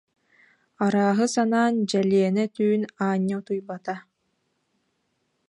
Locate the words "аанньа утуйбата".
3.05-3.95